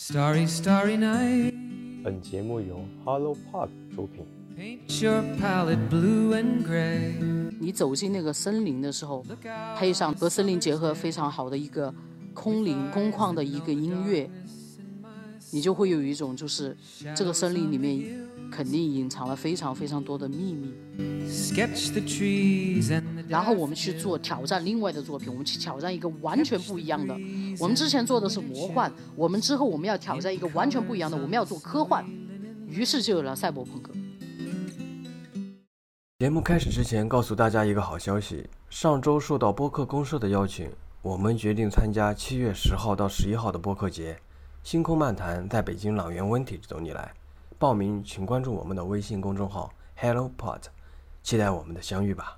[0.00, 1.52] Starry, starry night.
[2.04, 4.24] 本节目由 Hello Park 出品。
[4.56, 7.14] Paint your palette blue and gray.
[7.58, 9.26] 你走进那个森林的时候，
[9.76, 11.92] 配上和森林结合非常好的一个
[12.32, 14.30] 空灵空旷的一个音乐，
[15.50, 16.76] 你就会有一种就是
[17.16, 20.72] 这个森林里面肯定隐藏了非常非常多的秘密。
[21.28, 27.14] Sketch the trees and the 然后我们去做挑战另外的作品，我们去挑战一个完全不一样的。
[27.60, 32.04] 我们之前做的是魔幻，我们之后我们要挑战一个完全不一样的，我们要做科幻，
[32.66, 33.92] 于是就有了赛博朋克。
[36.18, 40.68] 节目开始之前，告诉大家一个好消息：上周受到播客公社的邀请，
[41.02, 44.18] 我们决定参加七月十号到十一号的播客节。
[44.64, 47.12] 星空漫谈在北京朗园温体等你来，
[47.58, 50.62] 报名请关注我们的微信公众号 HelloPod，
[51.22, 52.36] 期待我们的相遇吧。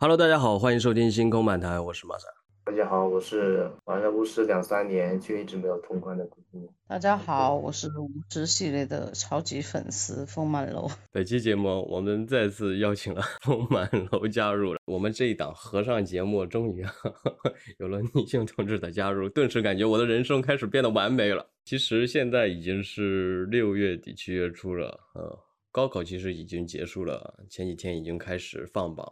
[0.00, 2.30] Hello，大家好，欢迎收听星空漫谈，我是马三。
[2.64, 6.68] 大家好，我是玩了巫师两三年却一直没有通关的古今。
[6.86, 10.88] 大家好，我是巫师系列的超级粉丝风满楼。
[11.10, 16.86] 本期节目我们再次邀请了风满楼加入了，我们这一档和尚节目终于
[17.78, 21.44] 有了女性同志的加入，顿时感觉我的人生开始变得完美了。
[21.64, 25.36] 其实现在已经是六月底七月初了，呃，
[25.72, 29.04] 高考其实已经结束了，前几天已经开始放榜，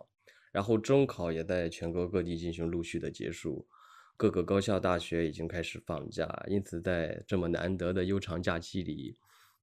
[0.56, 3.68] 然后中考也在全国各地进行陆续的结束。
[4.16, 9.14] 各个高校大学已经开始放假，因此在这么难得的悠长假期里，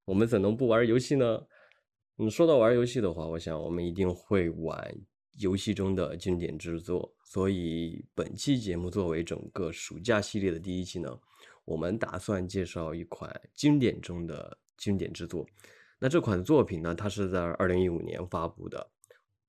[0.05, 1.41] 我们怎能不玩游戏呢？
[2.19, 4.95] 嗯，说到玩游戏的话，我想我们一定会玩
[5.39, 7.11] 游戏中的经典之作。
[7.23, 11.19] 所以本期节目作为整个暑假系列的第一期呢，
[11.65, 15.43] 我们打算介绍一款经典中的经典之作。
[15.97, 18.91] 那这款作品呢，它是在二零一五年发布的，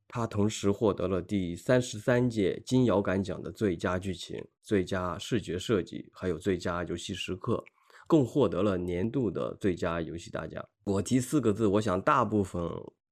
[0.09, 7.65] 它同时获得了第三十三届金摇杆奖的最佳剧情、最佳视觉设计，还有最佳游戏时刻。
[8.07, 10.63] 共获得了年度的最佳游戏大奖。
[10.85, 12.63] 我提四个字，我想大部分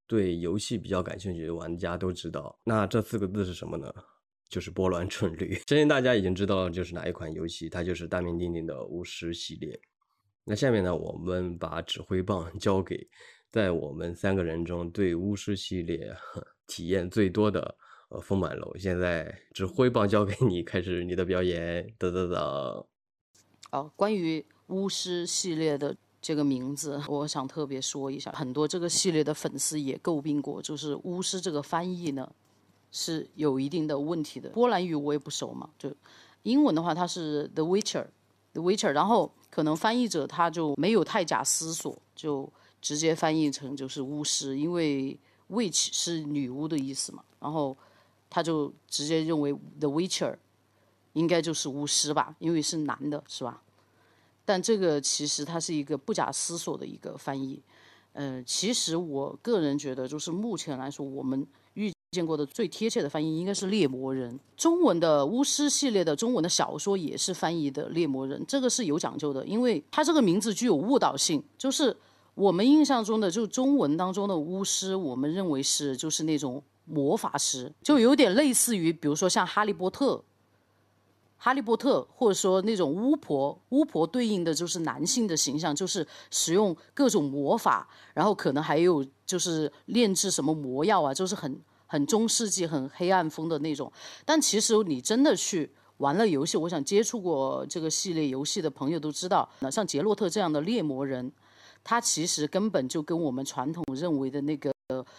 [0.06, 2.54] 对游戏比较感兴趣的玩家都知道。
[2.62, 3.90] 那这四个字是什么呢？
[4.50, 5.54] 就是波澜春绿。
[5.66, 9.80] 相信大家已经知道就是哪一款游戏，它就是大名鼎鼎的巫师系列。
[10.44, 13.08] 那下面呢，我们把指挥棒交给
[13.50, 16.14] 在我们三个人中对巫师系列
[16.66, 17.76] 体验最多的
[18.08, 18.76] 呃丰满楼。
[18.78, 21.86] 现在指挥棒交给你，开始你的表演。
[21.98, 22.86] 噔噔噔。
[23.70, 32.30] 哦，关于巫师系列的这个名字，我想特别说一下，很多这个系列的粉丝也诟病过，就是巫师这个翻译呢
[32.90, 34.50] 是有一定的问题的。
[34.50, 35.90] 波兰语我也不熟嘛，就
[36.42, 42.52] 英文的话它是 The Witcher，The Witcher，然后可能翻译者他就没有太假思索，就
[42.82, 45.18] 直接翻译成就是巫师，因为
[45.52, 47.76] witch 是女巫的意思嘛，然后
[48.30, 50.36] 他就直接认为 The Witcher
[51.12, 53.62] 应该就是巫师吧，因为是男的，是吧？
[54.44, 57.60] 但这个其实它是一个不假思索的一个翻译。
[58.12, 64.38] 呃，其实我个人觉得，就是目前来说，我们遇见过的最贴切的翻译应该是猎魔人。
[64.56, 71.96] 中文的巫师系列的中文的小说也是翻译的猎魔人，这个是有讲究的，因为它这个名字具有误导性，就是
[72.34, 80.22] 我们印象中的就中文当中的巫师，我们认为是就是那种魔法师，就有点类似于，比如说像哈利波特。
[81.44, 93.92] 哈利波特，或者说那种巫婆，巫婆对应的就是男性的形象，就是使用各种魔法，然后可能还有就是炼制什么魔药啊，就是很很中世纪、很黑暗风的那种。
[94.24, 101.32] 但其实你真的去玩了游戏，我想接触过这个系列游戏的朋友都知道，那像杰洛特这样的猎魔人，
[101.84, 104.72] 他其实根本就跟我们传统认为的那个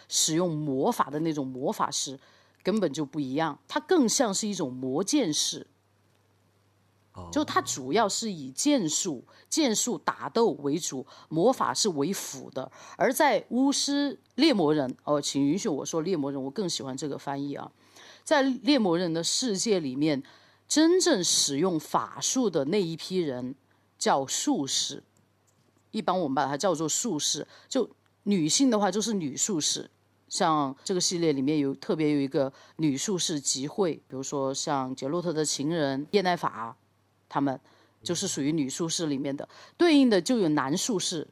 [0.08, 2.18] 使用魔法的那种魔法师
[2.62, 5.66] 根本就不一样，他更像是一种魔剑士。
[7.30, 12.68] 就它主要是以剑术、剑术打斗为主，魔法是为辅的。
[12.96, 17.70] 而在巫师猎魔人，哦，请允许我说猎魔人，我更喜欢这个翻译啊。
[18.24, 20.20] 在猎魔人的世界里面，
[20.66, 23.54] 真正使用法术的那一批人
[23.96, 25.04] 叫术士，
[25.94, 27.46] 一般我们把它叫做术士。
[27.68, 27.88] 就
[28.24, 29.88] 女性的话，就是女术士。
[30.28, 36.76] 像这个系列里面有特别有一个女术士集会，比如说像杰洛特的情人叶奈法。
[37.26, 37.58] 他们
[38.00, 41.26] 就是属于女术士里面的，对应的就有男术士。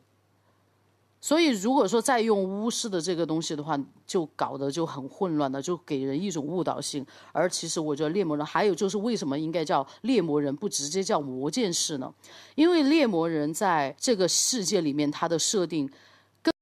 [1.25, 7.07] 所以如果说再用巫师的这个东西的话，就搞得就很混乱的，就给人一种误导性。
[7.31, 12.13] 而其实我觉得猎魔人还有就是为什么应该叫猎魔人，不直接叫魔剑士呢？
[12.57, 15.89] 因为猎魔人在这个世界里面，它的设定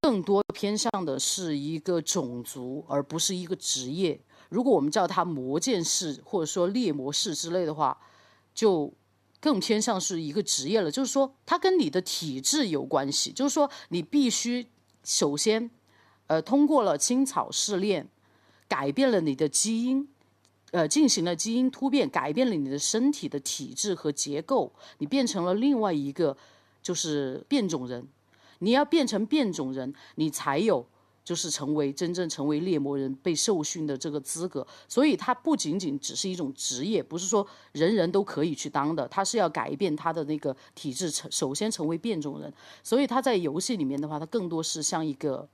[0.01, 4.21] 更多偏向的是一个种族，而不是一个职业。
[4.49, 7.97] 如果我们叫他魔剑士或者说猎魔士之类的话，
[8.53, 8.93] 就
[9.41, 14.65] 更偏向是一个职业了，就是说它跟你的体质有关系，就是说你必须
[15.03, 15.69] 首先，
[16.27, 18.07] 呃，通过了青草试炼，
[18.69, 20.07] 改变了你的基因，
[20.69, 26.37] 呃，进行了基因突变，改变了你的身体的体质和结构，你变成了另外一个
[26.83, 28.07] 就是变种人。
[28.59, 30.85] 你要变成变种人，你才有
[31.23, 34.65] 就是成为真正成为猎魔人被受训的这个资格。
[34.87, 42.53] 所以它不仅仅只是一种职业，不是说人人都可以去当的，它是要改变他的那个体质，成首先成为变种人。
[42.83, 45.47] 所以他在游戏里面的话，它更多是像一个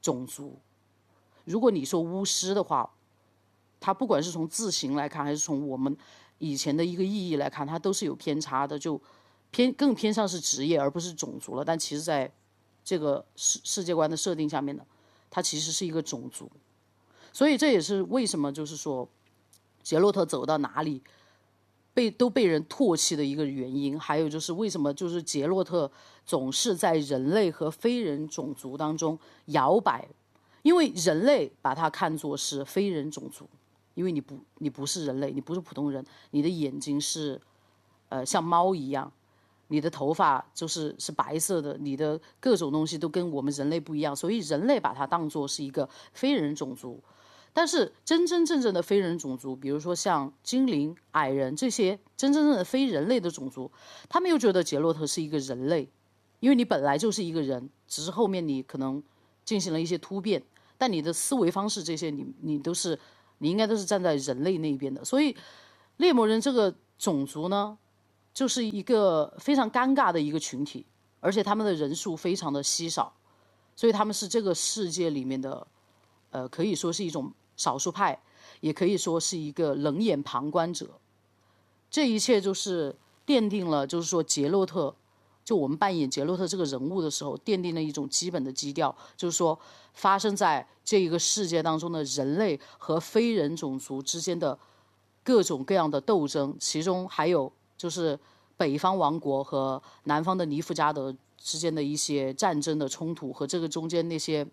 [0.00, 0.58] 种族。
[1.44, 2.90] 如果你说巫师的话，
[3.78, 5.96] 它不管是从字形来看，还是从我们
[6.38, 9.00] 以前的一个意义来看，它都是有偏差的，就。
[9.52, 12.32] 偏更偏向是职业而不是种族了，但其实在
[12.84, 14.84] 这个世世界观的设定下面的，
[15.28, 16.50] 它其实是一个种族，
[17.32, 19.08] 所以这也是为什么就是说
[19.82, 21.02] 杰洛特走到哪里
[21.92, 23.98] 被都被人唾弃的一个原因。
[23.98, 25.90] 还有就是为什么就是杰洛特
[26.24, 30.08] 总是在人类和非人种族当中摇摆，
[30.62, 33.48] 因为人类把他看作是非人种族，
[33.94, 37.40] 因为你不你不是人类，你不是普通人，你的眼睛是
[38.08, 39.12] 呃像猫一样。
[39.70, 47.02] 你的头发就是是白色的，你的各种东西都跟我们人类不一样，所以人类把它当做是一个非人种族。
[47.52, 53.70] 但是真真正正的非人种族，比如说像精灵、矮人这些真真正正的非人类的种族，
[54.08, 55.88] 他们又觉得杰洛特是一个人类，
[56.40, 59.02] 因为你本来就是一个人，只是后面你可能
[59.44, 60.42] 进行了一些突变，
[60.78, 62.98] 但你的思维方式这些，你你都是
[63.38, 65.04] 你应该都是站在人类那边的。
[65.04, 65.36] 所以
[65.96, 67.78] 猎魔人这个种族呢？
[68.32, 70.86] 就是一个非常尴尬的一个群体，
[71.18, 73.12] 而且他们的人数非常的稀少，
[73.74, 75.66] 所以他们是这个世界里面的，
[76.30, 78.22] 呃，可以说是一种少数派，
[78.60, 80.98] 也可以说是一个冷眼旁观者。
[81.90, 82.96] 这一切就是
[83.26, 84.94] 奠定了，就是说杰洛特，
[85.44, 89.58] 就我们扮演杰洛特这个人物的时候，奠定了一种基本的基调，就是说
[89.92, 94.56] 发生在这一个世界当中的人类和非人种族之间的
[95.24, 97.52] 各种各样的斗争，其中还有。
[97.80, 98.18] 就是
[98.58, 104.46] 北方王国和南方的尼夫加德之间的一些战争的冲突，和这个中间那些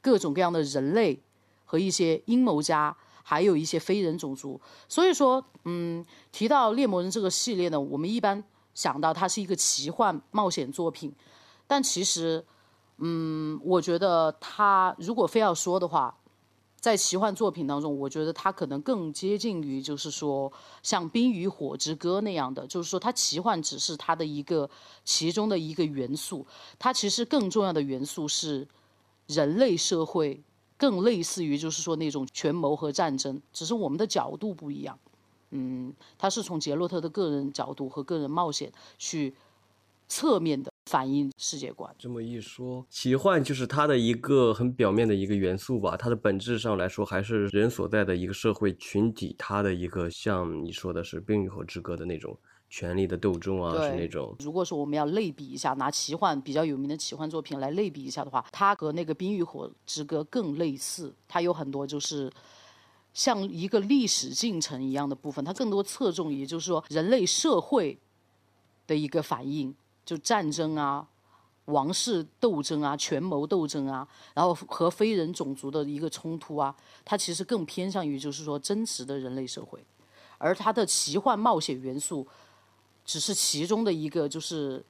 [0.00, 1.20] 各种各样的人类
[1.66, 4.58] 和一些阴谋家，还有一些非人种族。
[4.88, 6.02] 所以说，嗯，
[6.32, 11.14] 提到猎魔人这个系列呢，我们一般想到它是一个奇幻冒险作品，
[11.66, 12.42] 但其实，
[12.96, 16.16] 嗯，我觉得它如果非要说的话。
[16.84, 20.52] 在奇幻作品当中，我觉得它可能更接近于，就是说
[20.82, 24.68] 像《冰与火之歌》那样的，就是说它奇幻只是它的一个
[25.02, 26.46] 其中的一个元素，
[26.78, 28.68] 它其实更重要的元素是
[29.28, 30.42] 人类社会，
[30.76, 34.98] 更类似于就是说那种权谋和战争，只是我们的角度不一样。
[35.52, 39.34] 嗯，它是从杰洛特的个人角度和个人冒险去
[40.06, 40.73] 侧面的。
[40.94, 41.92] 反映世界观。
[41.98, 45.96] 这么一说，奇幻就是它的一个很表面的一个元素吧。
[45.96, 52.38] 它的本质上来说，还是人所在的一个社会群体，它的一个像你说的是《冰与火之歌》的那种
[52.70, 54.36] 权力的斗争啊，是那种。
[54.38, 61.12] 如果说我们要类比一下，拿奇幻比较有名的奇幻作品来类比一下的话，它和那个《冰与火之歌》更类似。
[61.26, 62.30] 它有很多就是
[63.12, 67.98] 像一个历史进程一样的部分，它更多侧重于就是说人类社会
[68.86, 69.74] 的一个反应。
[70.04, 71.06] 就战争啊，
[71.66, 79.84] 王室斗争啊，权谋斗争啊，然后和非人种族的一个冲突啊，它其实更偏向于就是说真实的人类社会，
[80.38, 82.26] 而它的奇幻冒险元素
[83.04, 84.84] 只是其中的一个，就是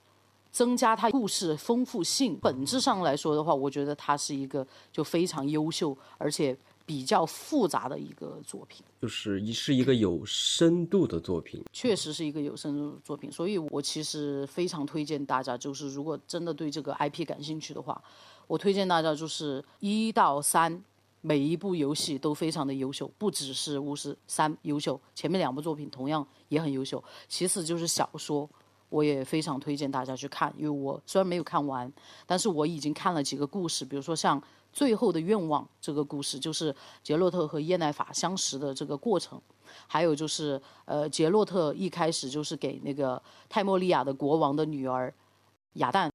[0.50, 2.37] 增加它故事丰富性。
[2.40, 6.56] 本质上来说的话，我觉得它是一个就非常优秀，而且。
[6.86, 18.02] 比较复杂的一个作品，就是一是一个有深度的作品，确实是一个有深度的作品，所以我其实非常推荐大家，就是如果真的对这个 IP 感兴趣的话，
[18.46, 20.84] 我推荐大家就是一到三
[21.22, 27.02] 每一部游戏都非常的优秀，不只是巫师三优秀，前面两部作品同样也很优秀。
[27.26, 28.46] 其次就是小说，
[28.94, 31.92] 我也非常推荐大家去看，因为我虽然没有看完，
[32.26, 34.40] 但是我已经看了几个故事，比如说像。
[34.74, 39.40] 最后的愿望这个故事就是杰洛特和耶奈法相识的这个过程，
[39.86, 45.14] 还有就是呃杰洛特一开始就是给那个泰莫利亚的国王的女儿
[45.74, 46.10] 雅旦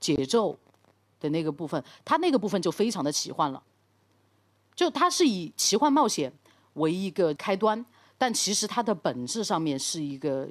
[0.00, 0.58] 解咒
[1.20, 3.62] 的那个部分，他那个部分就非常的奇幻了，
[4.74, 6.32] 就它是以奇幻冒险
[6.72, 7.86] 为一个开端，
[8.18, 10.48] 但其实它的本质上面是一个。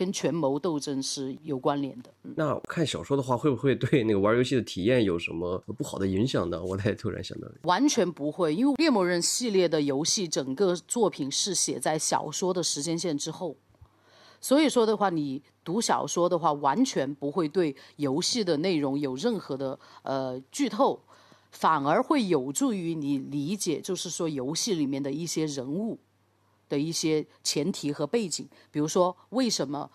[0.00, 2.10] 跟权谋斗争是有关联的。
[2.22, 6.58] 那看小说的话，会不会对那个玩游戏的体验有什么不好的影响呢？
[6.64, 13.54] 我才突然想到，完全不会，因为猎魔人系列的游戏整个作品是写在小说的时间线之后，
[14.40, 20.98] 所以说的话，你读小说的话，完全不会对游戏的内容有任何的呃剧透，
[21.50, 25.98] 反而会有助于你理解，就是说游戏里面的一些人物
[26.70, 29.90] 的一些前提和背景，比如说为什么。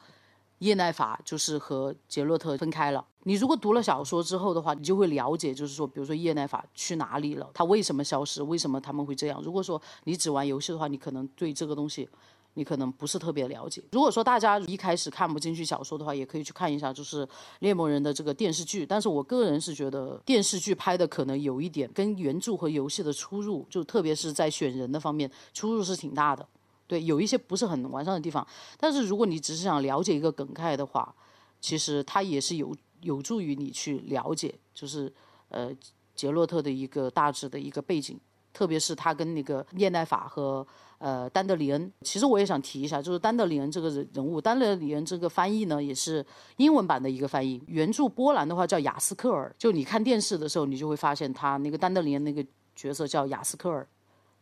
[0.59, 3.05] 叶奈法就是和杰洛特分开了。
[3.23, 9.41] 你如果读了小说之后的话，你就会了解，就是说，比如说叶奈法去哪里了，他为什么消失，为什么他们会这样。
[9.43, 12.07] 如果说你只玩游戏的话，你可能对这个东西，
[12.53, 13.83] 你可能不是特别了解。
[13.91, 17.27] 如果说大家一开始看不进去小说的话，也可以去看一下，就是
[17.59, 18.85] 猎魔人的这个电视剧。
[18.85, 26.47] 但是我个人是觉得电视剧拍的可能有一点跟原著和游戏的出入，就特别是在选人的方面出入是挺大的。
[26.87, 28.45] 对，有一些不是很完善的地方，
[28.77, 31.13] 但是如果你只是想了解一个梗概的话，
[31.59, 35.11] 其实它也是有有助于你去了解，就是
[35.49, 35.71] 呃
[36.13, 38.19] 杰洛特的一个大致的一个背景，
[38.53, 40.65] 特别是他跟那个涅奈法和
[40.99, 41.91] 呃丹德里恩。
[42.01, 46.25] 其实我也想提一下，就是丹德里恩这个人人物，丹德里恩这个翻译呢也是
[46.57, 49.53] 英文版的一个翻译，原著波兰的话叫雅斯克尔。
[49.57, 53.87] 就你看电视的时候，你就会发现他那个丹德里恩那个角色叫雅斯克尔。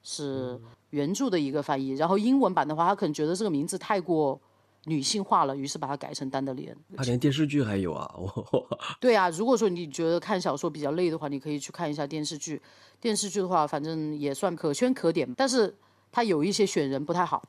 [0.04, 4.40] 是原著的一个翻译，然后英文版的话，他可能觉得这个名字太过
[4.84, 6.78] 女性化了，于是把它改成丹德里恩。
[6.98, 8.14] 他连电视剧还有啊！
[9.00, 12.62] 对啊，如果说你觉得看小说比较累的话，你可以去看一下电视剧。
[13.00, 15.74] 电视剧的话，反正也算可圈可点，但是
[16.12, 17.42] 它有一些选人不太好。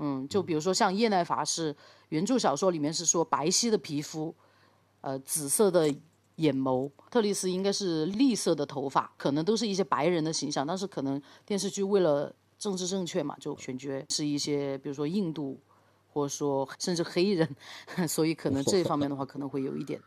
[0.00, 1.74] 嗯，就比如说像叶奈法是
[2.08, 4.34] 原著小说里面是说白皙的皮肤，
[5.00, 5.94] 呃，紫色的。
[6.42, 15.58] 眼眸，特丽斯应该是栗色的头发，可能都是一些白人的形象，但是可能电视剧为了政治正确嘛，就选角是一些，比如说印度，
[16.12, 17.48] 或者说甚至黑人，
[18.08, 20.00] 所以可能这方面的话可能会有一点，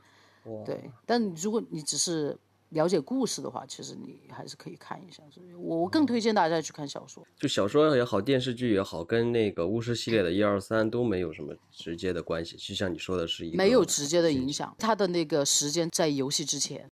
[0.66, 0.90] 对。
[1.06, 2.38] 但如果你只是。
[2.70, 5.24] 了解故事的话，其实你还是可以看一下。
[5.32, 7.26] 所以我更推荐大家去看小说。
[7.38, 12.58] 就小说也好，电视剧也好，跟那个巫师系列的一二三都没有什么直接的关系。
[12.58, 16.90] 就像你说的是一个没有直接的影响，它的那个时间在游戏之前。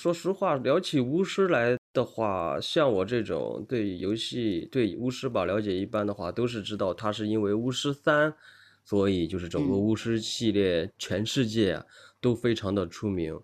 [0.00, 8.32] 说实话，聊起巫师来的话，像我这种对游戏、对巫师吧了解一般的话，都是知道他是因为巫师三，
[8.82, 11.82] 所以就是整个巫师系列全世界
[12.18, 13.38] 都非常的出名。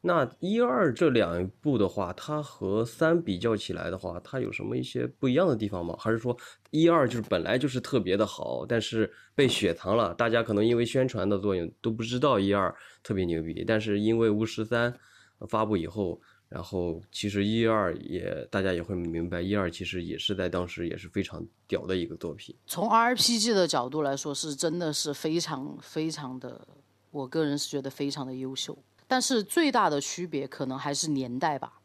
[0.00, 5.94] 那一二这两部的话，它和三比较起来的话，它有什么一些不一样的地方吗？
[5.98, 6.34] 还是说
[6.70, 10.14] 一二就是本来就是特别的好，但是被雪藏了？
[10.14, 14.98] 大家可能因为宣传的作用都不知道一二特别牛逼，但是因为巫师三。
[15.46, 22.56] 发布以后，然后其实一二也大家也会明白，一二其实也是在当时也是非常屌的一个作品。
[22.66, 26.66] 从 RPG 的角度来说，是真的是非常非常的，
[27.10, 28.76] 我个人是觉得非常的优秀。
[29.06, 31.80] 但是最大的区别可能还是年代吧，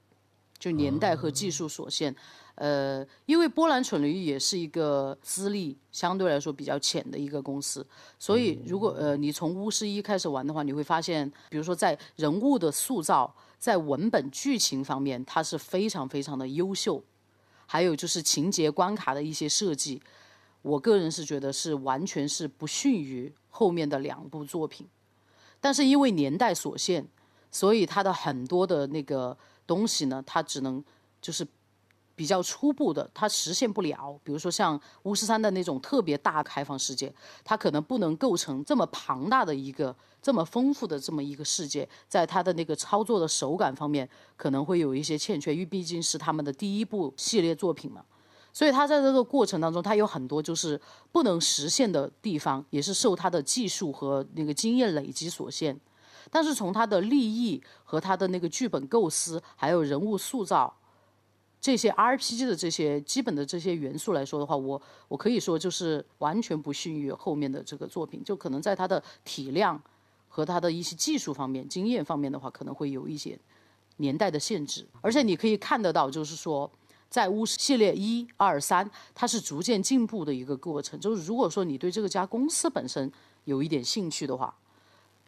[0.58, 2.16] 就年代和技术所限。
[2.56, 7.84] 呃，因为波兰蠢驴也是一个资历相对来说比较浅的一个公司，
[8.20, 17.04] 所以如果呃你从巫师一开始玩的话，你会发现，比如说在人物的塑造，在文本剧情方面，它是非常非常的优秀，
[17.66, 20.00] 还有就是情节关卡的一些设计，
[20.62, 24.88] 我个人是觉得是完全是不逊于后面的两部作品，
[25.60, 27.08] 但是因为年代所限，
[27.50, 30.84] 所以它的很多的那个东西呢，它只能
[31.20, 31.44] 就是。
[32.16, 34.20] 比较初步的，它实现不了。
[34.24, 48.04] 比如说像巫师三的那种特别大开放世界，它可能不能构成这么庞大的一个、这么丰富的这么一个世界，在它的那个操作的手感方面，可能会有一些欠缺，因为毕竟是他们的第一部系列作品嘛。
[48.52, 50.80] 所以它在这个过程当中，它有很多就是
[51.12, 55.80] 不能实现的地方，也是受它的技术和那个经验累积所限。
[56.30, 60.72] 但是从它的立意和它的那个剧本构思，还有人物塑造。
[61.64, 69.82] 这些 RPG 的这些基本的这些元素来说的话，我我可以说就是完全不逊于后面的这个作品，就可能在它的体量
[70.28, 73.40] 和它的一些技术方面、经验方面的话，可能会有一些
[73.96, 74.86] 年代的限制。
[75.00, 76.70] 而且你可以看得到，就是说
[77.10, 81.00] 在巫师系列一、二、三，它是逐渐进步的一个过程。
[81.00, 83.10] 就是如果说你对这个家公司本身
[83.46, 84.54] 有一点兴趣的话。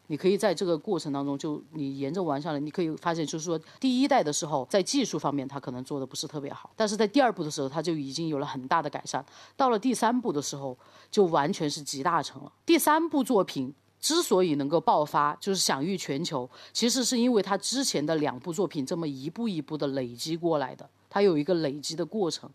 [0.08, 9.24] 你可以在这个过程当中，就你沿着玩下来，你可以发现，就是说第一代的时候，在技术方面它可能做的不是特别好，但是在第二部的时候，它就已经有了很大的改善。
[9.56, 10.76] 到了第三部的时候，
[11.10, 12.52] 就完全是集大成了。
[12.64, 22.48] 第三部作品之所以能够爆发，就是享誉全球，其实是因为它之前的两部作品这么一步一步的累积过来的，它有一个累积的过程。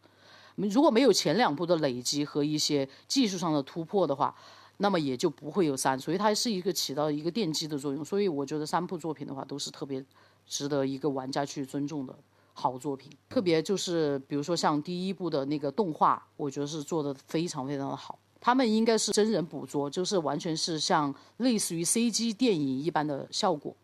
[0.56, 4.36] 如果没有前两部的累积和一些技术上的突破的话，
[4.82, 8.04] 那么也就不会有三，所以它是一个起到一个奠基的作用。
[8.04, 10.04] 所以我觉得三部作品的话都是特别
[10.48, 12.16] 值得一个玩家去尊重的
[12.54, 13.12] 好作品。
[13.30, 18.18] 特别就是比如说像第一部的那个动画，我觉得是做的非常非常的好。
[18.40, 23.76] 他们应该是真人捕捉，就是完全是像类似于 CG 电影一般的效果。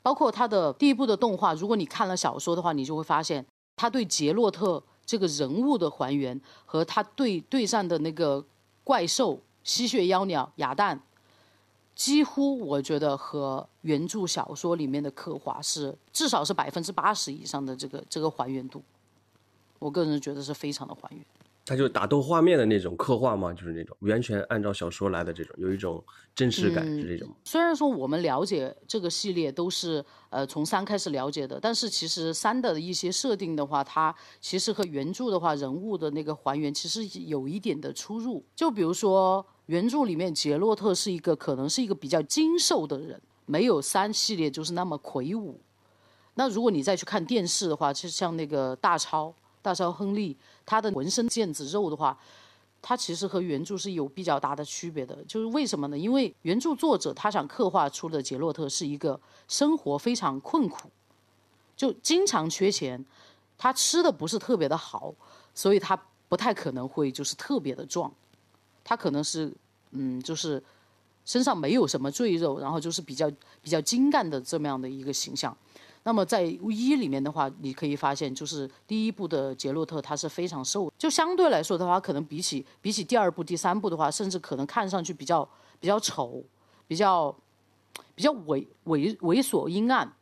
[0.00, 3.44] 包括它的第一部的动画，如果你看了小说的话，你就会发现
[3.74, 8.44] 他对杰洛特这个人物的还原和他对对战的那个
[8.84, 11.02] 怪兽吸血妖鸟雅蛋，
[11.96, 18.82] 几乎我觉得和原著小说里面的刻画是至少是百分之八十以上的这个这个还原度。
[19.78, 21.24] 我个人觉得是非常的还原。
[21.66, 26.04] 它就打斗画面的那种刻画嘛，就是那种完全按照小说来的这种，有一种
[26.34, 27.34] 真实感，是这种。
[27.42, 38.44] 虽然说我们了解这个系列都是呃从三开始了解的，但是其实三的一些设定的话，它其实和原著的话人物的那个还原其实有一点的出入。
[38.54, 45.60] 就比如说原著里面杰洛特是一个可能是一个比较精瘦的人，没有三系列就是那么魁梧。
[46.34, 49.34] 那如果你再去看电视的话，就像那个大超。
[49.62, 52.14] 大超亨利，他的浑身腱子肉的话，
[52.82, 55.16] 他其实和原著是有比较大的区别的。
[55.26, 55.96] 就是为什么呢？
[55.96, 59.18] 因为原著作者他想刻画出的杰洛特是一个
[59.48, 60.90] 生活非常困苦，
[61.74, 63.02] 就经常缺钱，
[63.56, 65.14] 他吃的不是特别的好，
[65.54, 68.12] 所以他不太可能会就是特别的壮，
[68.84, 69.50] 他可能是
[69.92, 70.62] 嗯，就是
[71.24, 73.30] 身上没有什么赘肉，然后就是比较
[73.62, 75.56] 比较精干的这么样的一个形象。
[76.06, 85.48] 那么在一里面的话，你可以发现，就是第一部的杰洛特他是非常瘦，就相对来说的话，可能比起比起第二部、第三部的话，甚至可能看上去比较
[85.80, 86.44] 比较丑，
[86.86, 87.34] 比较
[88.14, 90.12] 比较猥猥猥琐阴暗，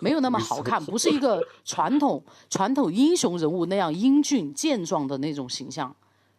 [0.00, 5.92] 没有那么好看，不是一个传统传统英雄人物那样英俊健壮的那种形象。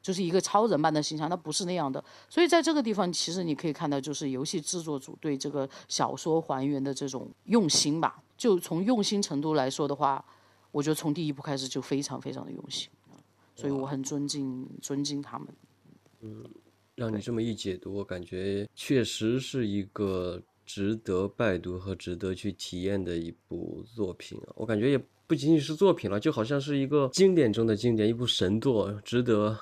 [0.09, 2.03] 就是一个超人般的形象，他不是那样的。
[2.27, 8.19] 所以在这个地方，其实你可以看到，就是游戏制作组对这个小说还原的这种用心吧。
[8.35, 10.25] 就从用心程度来说的话，
[10.71, 12.89] 我觉得从第一部开始就非常非常的用心，
[13.55, 15.47] 所以我很尊敬尊敬他们。
[16.21, 16.43] 嗯，
[16.95, 24.53] 让你这么一解读，我感觉确实是一个值得拜读和值得去体验的一部作品啊。
[24.55, 29.55] 我感觉也不仅仅是作品了，就好像是一个经典中的经典，一部神作，值得。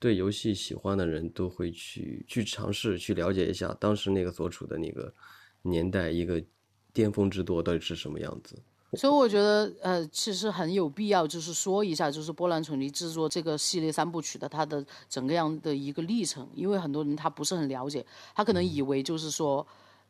[0.00, 5.12] 对游戏喜欢的人都会去去尝试去了解一下当时那个所处的那个
[5.62, 6.42] 年代一个
[6.92, 8.56] 巅峰之作到底是什么样子。
[8.94, 18.04] 所以我觉得呃其实很有必要就是说一下就是波兰蠢尼制作这个系列三部曲的它的整个样的一个历程，因为很多人他不是很了解，
[18.34, 19.66] 他可能以为就是说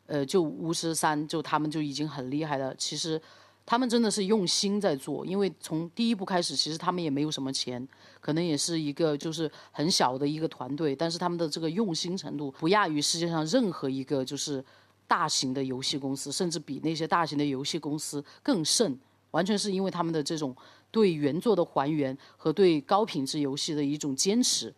[0.07, 3.21] 呃就巫师三就他们就已经很厉害了，其实。
[3.65, 7.85] 他们真的是用心在做，因为从第一部开始，其实他们也没有什么钱，
[8.21, 14.63] 可能也是一个就是很小的一个团队，但是他们的这个用心程度不亚于世界上任何一个就是
[15.07, 18.97] 大型的游戏公司，甚至比那些大型的游戏公司更甚。
[19.31, 20.55] 完全是因为他们的这种
[20.91, 24.73] 对原作的还原和对高品质游戏的一种坚持，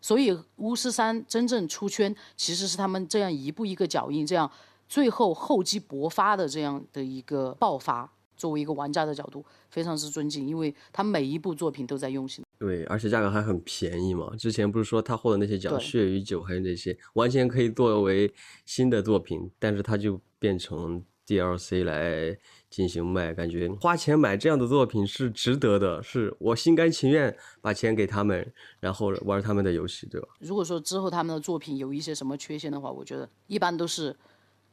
[0.00, 4.50] 所以《巫师三》真正出圈，其实是他们这样一步一个脚印，这样
[4.88, 8.10] 最后厚积薄发的这样的一个爆发。
[8.42, 12.44] 作为一个玩家的角度，非常之尊敬，因为他每一部作品都在用心。
[12.58, 14.34] 对，而且价格还很便宜嘛。
[14.36, 18.34] 之前不是说他获得那些奖，《血与酒》还有那些，完全可以作为
[18.66, 22.36] 新的作品，但是他就变成 DLC 来
[22.68, 23.32] 进行卖。
[23.32, 30.26] 感觉花钱买这样的作品是值得的，是我心甘情愿把钱给他们，然后玩他们的游戏，对吧？
[30.40, 34.16] 如果说之后他们的作品有一些什么缺陷的话，我觉得一般都是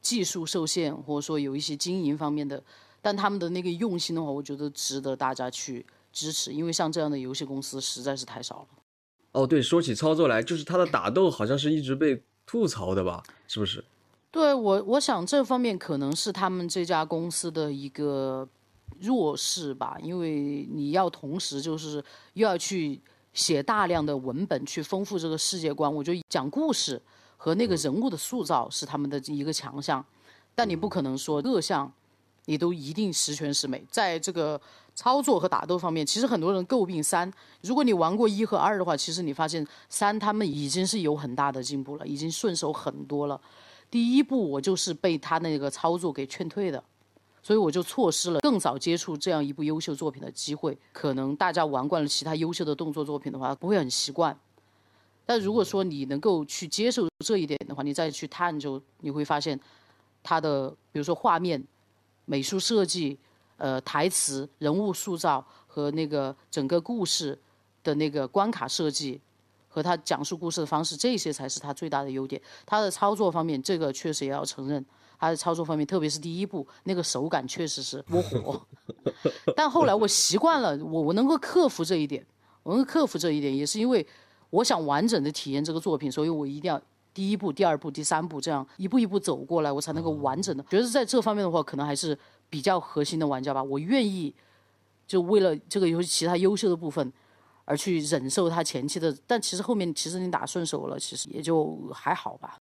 [0.00, 2.64] 技术受限，或者说有一些经营方面的。
[3.02, 8.66] 但他们的那个用心的话，我觉得值得大家去支持，因为像这样的游戏公司实在是太少了。
[9.32, 13.22] 哦，对，说起操作来，就是他的打斗好像是一直被吐槽的吧？
[13.48, 13.82] 是不是？
[14.30, 18.46] 对我，我想这方面可能是他们这家公司的一个
[19.00, 23.00] 弱势吧，因为你要同时就是又要去
[23.32, 27.00] 写大量的文本去丰富这个世界观，我觉得讲故事
[27.36, 30.04] 和那个人物的塑造是他们的一个强项，
[30.54, 31.92] 但你不可能说各项。
[32.46, 34.60] 你都一定十全十美，在这个
[34.94, 37.32] 操作和打斗方面，其实很多人诟病三。
[37.62, 43.40] 如果你玩过一和二的话，其实你发现三他们已经是有很大的进步了，已经顺手很多了。
[43.90, 46.82] 第一步我就是被他那个操作给劝退的，
[47.42, 50.76] 所以我就错失了更早接触这样一部优秀作品的机会。
[50.92, 54.36] 可能大家玩惯了其他优秀的动作作品的话，不会很习惯。
[55.24, 59.58] 但如果说你能够去接受这一点的话，你再去探究，你会发现
[60.22, 61.62] 它的比如说画面。
[62.30, 63.18] 美术设计、
[63.56, 67.36] 呃台词、人物塑造和那个整个故事
[67.82, 69.20] 的那个关卡设计，
[69.68, 72.40] 和他讲述故事的方式，这些才是他最大的优点。
[72.64, 74.84] 他的操作方面，这个确实也要承认，
[75.18, 78.64] 他的操作方面，特别是第一部那个手感确实是窝火。
[79.56, 82.24] 但后来我习惯了，我我能够克服这一点，
[82.62, 84.06] 我能够克服这一点，也是因为
[84.50, 86.80] 我想完整的体验这个作品，所以我一定要
[87.12, 90.62] 第一步、第二步、第三步这样一步一步走过来，我才能够完整的。
[90.64, 92.18] 觉得在这方面的话，可能还是
[92.48, 93.62] 比较核心的玩家吧。
[93.62, 94.34] 我愿意
[95.06, 97.12] 就为了这个游戏其他优秀的部分。
[97.66, 102.58] 而去忍受他前期的，但其实后面其实你打顺手了，其实也就还好吧。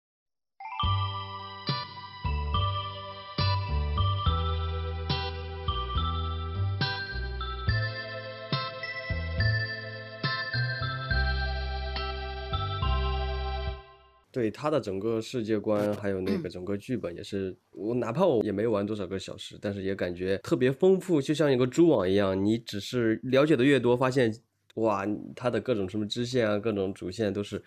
[14.38, 22.46] 对他的整个世界观，还有那个整个剧本，也是我哪怕我也没玩多少个小时，但是也感觉特别丰富，就像一个蛛网一样。
[22.46, 24.32] 你只是了解的越多，发现。
[24.76, 25.04] 哇，
[25.36, 27.60] 它的各种什么支线啊，各种主线都是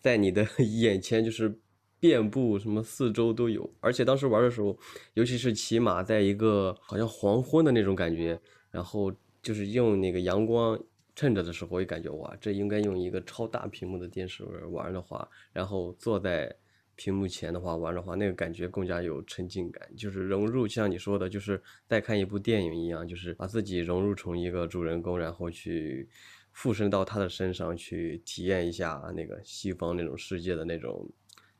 [0.00, 0.46] 在你的
[0.80, 1.54] 眼前，就是
[2.00, 3.70] 遍布，什么四周都有。
[3.80, 4.74] 而且当时玩的时候，
[5.12, 10.82] 尤其是骑马，在一个好像黄昏的那种感觉，然后就是用那个阳光
[11.14, 16.54] 趁着的时候，我也感觉哇，这应该用一个超大屏幕的电视玩的话，然后坐在
[16.96, 26.08] 屏幕前的话玩的话，那个感觉更加有沉浸感，就是融入，像你说的，就是在看一部电影一样，就是把自己融入成一个主人公，然后去。
[26.56, 31.10] 附身到他的身上去体验一下那个西方那种世界的那种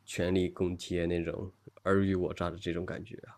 [0.04, 1.50] 权力更贴那种
[1.82, 3.34] 尔虞我诈的这种感觉啊。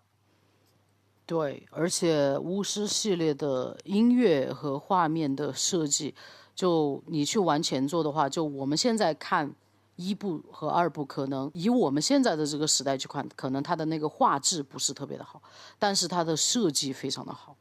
[1.26, 6.14] 对，而且巫师系列的音乐和画面的设计，
[6.54, 9.52] 就你去玩前作的话，就我们现在看
[9.96, 15.42] 一部和二部，可能以我们现在的这个时代去看，可能它的那个画质不是特别的好，
[15.78, 17.56] 但是它的设计非常的好，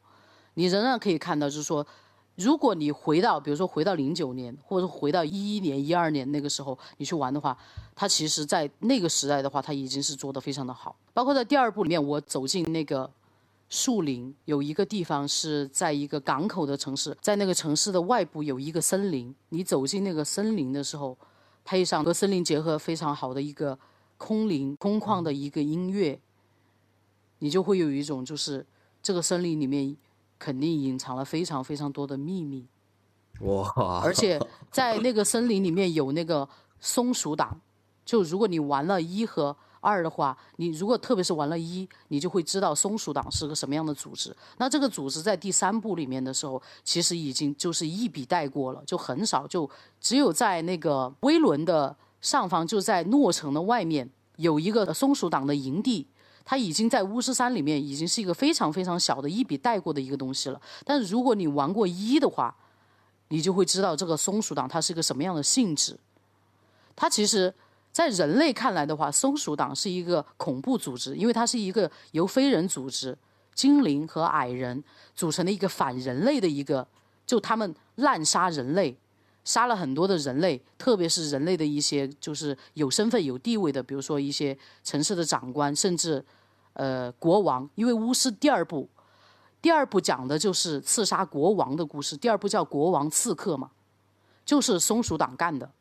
[0.53, 1.85] 你仍然可以看到，就是说。
[2.37, 7.57] 如果你回到，比如说回到零九年，或者回到一一年、一二年那个时候，你去玩的话，
[7.95, 10.93] 它其实，在那个时代的话，它已经是做得非常的好。
[11.13, 13.09] 包括在第二部里面，我走进那个
[13.75, 19.35] 树林，有一个地方是在一个港口的城市，在那个城市的外部有一个森林。
[19.49, 21.17] 你走进那个森林的时候，
[21.65, 23.77] 配上和森林结合非常好的一个
[24.17, 26.17] 空灵空旷的一个音乐，
[27.39, 28.65] 你就会有一种就是
[29.03, 29.97] 这个森林里面。
[30.37, 32.67] 肯定隐藏了非常非常多的秘密，
[33.39, 34.01] 哇！
[34.03, 34.37] 而且
[34.69, 37.57] 在那个森林里面有那个松鼠党，
[38.03, 39.55] 就如果你玩了一和
[39.85, 44.35] 二的话，你如果特别是玩了一，你就会知道松鼠党是个什么样的组织。
[44.57, 49.69] 那这个组织在第三部里面的时候，其实已经就是一笔带过了，就很少，就
[50.01, 56.07] 只有在那个威伦的上方，就在诺城的外面有一个松鼠党的营地。
[56.47, 60.61] 它已经在巫师三里面已经是一个非常非常小的一笔带过的一个东西了。
[60.83, 62.55] 但是如果你玩过一的话，
[63.29, 65.97] 你就会知道这个松鼠党它是一个什么样的性质。
[66.95, 67.51] 它其实，
[67.95, 73.17] 在人类看来的话，松鼠党是一个恐怖组织，因为它是一个由非人组织、
[73.53, 74.83] 精灵和矮人
[75.15, 76.85] 组成的一个反人类的一个，
[77.25, 78.93] 就他们滥杀人类。
[79.45, 86.21] 杀了很多的人类，特别是人类的一些就是有身份有地位的，比如说一些城市的长官，甚至，
[86.73, 87.69] 呃，国王。
[87.75, 88.89] 因为巫师第二部，
[89.61, 92.17] 第二部讲的就是刺杀国王的故事。
[92.17, 93.71] 第二部叫《国王刺客》嘛，
[94.43, 95.71] 就是松鼠党干的。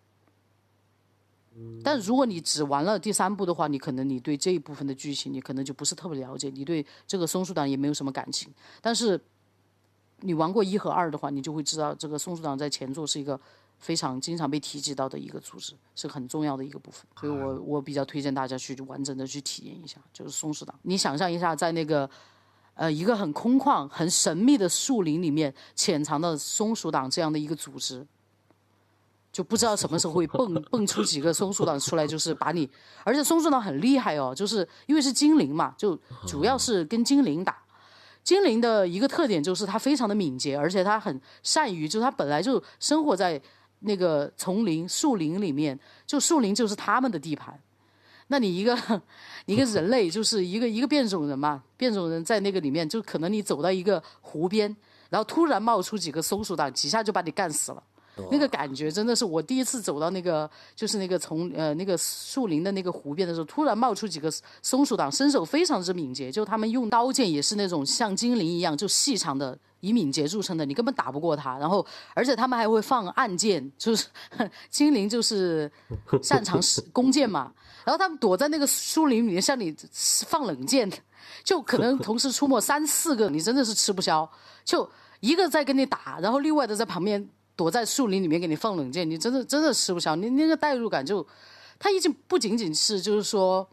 [1.82, 8.52] 但如果你只玩了第三部的话，你可能你对这一部分的剧情你可能就不是特别了解，你对这个松鼠党也没有什么感情。
[8.80, 9.20] 但是。
[10.20, 13.38] 你玩过一和二的话，你就会知道这个松鼠党在前作是一个
[13.78, 17.04] 非常经常被提及到的一个组织，是很重要的一个部分。
[17.20, 20.74] 所以我我比较推荐大家去完整的去体验一下，就是松鼠党。
[20.82, 22.08] 你想象一下，在那个
[22.74, 28.06] 呃一个很空旷、很神秘的树林里面潜藏的松鼠党这样的一个组织，
[29.34, 32.70] 就不知道什么时候会蹦蹦出几个松鼠党出来，就是把你。
[33.02, 37.58] 而且松鼠党很厉害哦，就是因为是精灵嘛，就主要是跟精灵打。
[38.22, 43.42] 精灵的一个特点就是它非常的敏捷，而且它很善于，就是它本来就生活在
[43.80, 47.60] 那个丛林、树林里面，就树林就是他们的地盘。
[48.28, 48.78] 那你一个
[49.46, 54.74] 一个人类，就是一个一个变种人嘛，变种人在那个里面，就可能你走到一个湖边，
[55.10, 57.82] 然后突然冒出几个松鼠党，几下就把你干死了。
[58.30, 71.58] 那个感觉真的是我第一次走到那个，就是那个从呃那个树林的那个湖边的时候，突然冒出几个松鼠党，身手非常之敏捷，就他们用刀剑也是那种像精灵一样，就细长的，以敏捷著称的，你根本打不过他。
[71.58, 74.06] 然后，而且他们还会放暗箭，就是
[74.70, 75.70] 精灵就是
[76.22, 77.52] 擅长使弓箭嘛。
[77.84, 79.74] 然后他们躲在那个树林里面向你
[80.26, 80.88] 放冷箭，
[81.42, 84.30] 就可能同时出没三四个，你真的是吃不消。
[84.64, 87.28] 就一个在跟你打，然后另外的在旁边。
[87.56, 90.16] 躲在树林里面给你放冷箭，你真的真的吃不消。
[90.16, 91.26] 你那个代入感就，
[91.78, 93.68] 他已经不仅仅是就是说，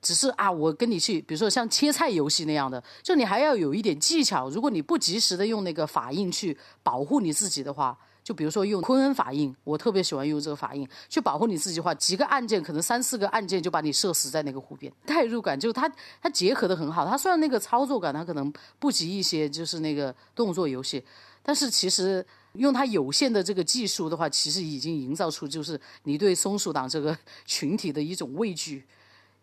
[0.00, 4.48] 只是啊，我跟你去，比如说像切菜游戏那样的，就你还要有一点技巧。
[4.50, 14.90] 如果你不及时的用那个法印去保护你自己的话，就比如说用昆恩法印，我特别喜欢用这个法印去保护你自己的话，几个按键可能三四个按键就把你射死在那个湖边。
[15.04, 15.86] 代入感就是它
[16.22, 21.04] 它结合的很好，它虽然那个操作感它可能不及一些就是那个动作游戏，
[21.42, 28.82] 但是其实用它有限的这个技术的话，其实已经营造出就是你对松鼠党这个 群体的一种畏惧。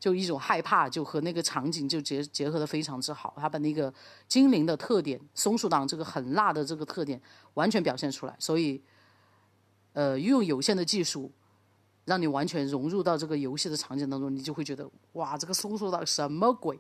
[0.02, 3.94] 就一种害怕，就和那个场景就结结合的非常之好，他把那个
[4.28, 7.22] 精灵的特点，松鼠党这个很辣的这个特点
[7.54, 8.82] 完全表现出来，所以，
[9.94, 11.32] 呃，用有限的技术，
[12.06, 16.80] 让你完全融入到这个游戏的场景当中，你就会觉得哇，这个松鼠党什么鬼？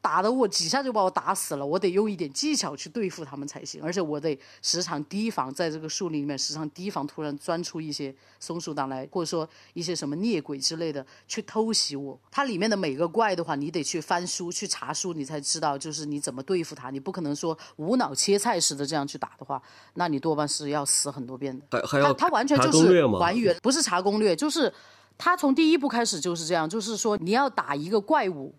[0.00, 12.18] 打的我几下就把我打死了，我得用一点技巧去对付他们才行，而且我得时常提防，在这个树林里面时常提防突然钻出一些松鼠党来，或者说一些什么孽鬼之类的去偷袭我。
[12.30, 16.90] 它里面的每个怪的话，你得去翻书去查书，你才知道就是你怎么对付它。
[16.90, 19.60] 你不可能说无脑切菜似的这样去打的话，
[19.94, 21.66] 那你多半是要死很多遍的。
[21.82, 24.72] 还还要它它完全就是还原，不是查攻略，就是
[25.18, 28.54] 它从第一步开始就是这样，就是说你要打一个怪物。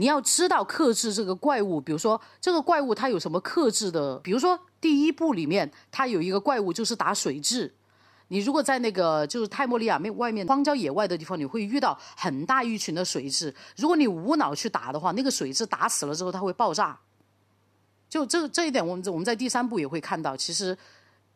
[0.00, 7.70] 你要知道克制这个怪物，比如说这个怪物它有什么克制的，比如说第一部里面它有一个怪物就是打水蛭，
[8.28, 16.98] 你如果在那个就是泰莫利亚面外面荒郊野外的地方，你会遇到很大一群的水蛭，如果你无脑去打的话，那个水蛭打死了之后它会爆炸。
[18.08, 20.74] 就这这一点，我们我们在第三部也会看到，其实，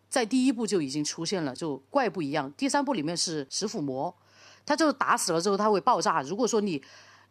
[0.08, 2.50] 在第一部就已经出现了，就怪不一样。
[2.56, 4.14] 第三部里面是食腐魔，
[4.64, 6.22] 它就是打死了之后它会爆炸。
[6.22, 6.82] 如果说你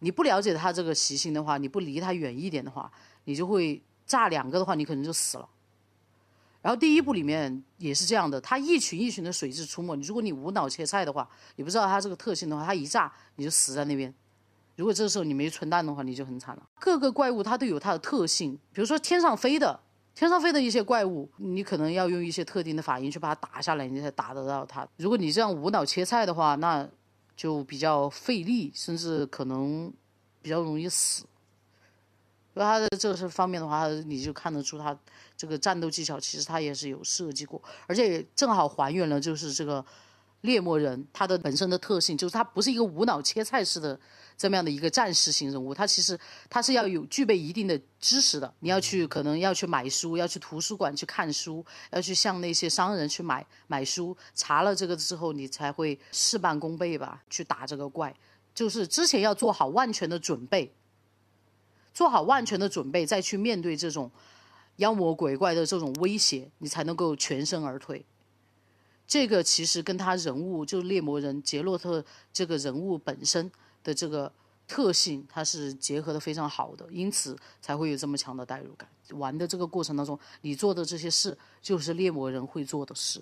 [0.03, 2.91] 你不了解它这个习性的话，你不离它远一点的话，
[3.23, 5.47] 你就会炸两个的话，你可能就死了。
[6.61, 14.13] 然后第一部里面也是这样的，它一群一群的水蛭出没，如果你无脑切菜的话，你不知道它这个特性的话，它一炸你就死在那边。
[14.75, 16.63] 如果这时候你没存弹的话，你就很惨了。
[16.79, 19.79] 各个怪物它都有它的特性，比如说天上飞的，
[20.13, 24.85] 天上飞的一些怪物，你可能要用一些特定的法音去把它打下来，你才打得到它。
[24.97, 26.85] 如果你这样无脑切菜的话，那
[27.35, 29.91] 就比较费力，甚至可能
[30.41, 31.25] 比较容易死。
[32.53, 34.95] 所以他的这个方面的话，你就看得出他
[35.35, 39.83] 这个战斗技巧，其实他也是有设计过，而且正好还原了就是这个
[40.41, 43.99] 猎魔人他的本身的特性，就是他不是一个无脑切菜式的
[44.37, 46.19] 这么样的一个战士型人物，他其实
[46.49, 58.15] 他是要有具备一定的知识的，你要去可能要去买书，要去图书馆去看书，要去向那些商人去买买书，查了这个之后，你才会事半功倍吧，去打这个怪，
[58.53, 60.73] 就是之前要做好万全的准备。
[61.93, 64.09] 做好万全的准备，再去面对这种
[64.77, 68.03] 妖魔鬼怪的这种威胁，你才能够全身而退。
[69.05, 73.51] 这个其实跟他人物，就是猎魔人杰洛特这个人物本身
[73.83, 74.31] 的这个
[74.67, 78.87] 特性，它是结合的非常好的，因此才会有这么强的代入感。
[79.11, 83.21] 玩的这个过程当中，你做的这些事，就是猎魔人会做的事。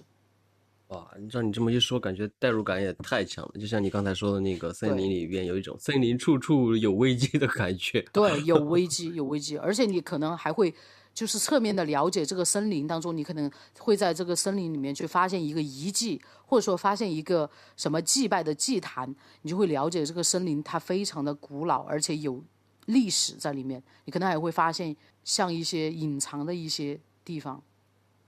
[0.89, 3.51] 哇，你照你这么一说，感觉代入感也太强了。
[3.59, 8.01] 就像你刚才说的那个森林里边有一种森林处处有危机的感觉。
[8.11, 10.73] 对，有危机， 有危机，而且你可能还会
[11.13, 22.41] 就是侧面的了解这个森林当中，你可能会在这个森林里面去发现一个遗迹，或者说发现一个什么祭拜的祭坛，你就会了解这个森林它非常的古老，而且有
[22.85, 23.83] 历史在里面。
[24.05, 27.61] 你可能还会发现像一些隐藏的一些地方。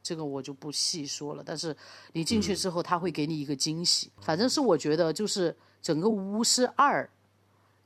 [0.03, 1.73] 这个我就不细说了，但是
[2.11, 4.11] 你进去之后，他会给你一个惊喜。
[4.19, 7.05] 反正是我觉得，就是整个《巫师二》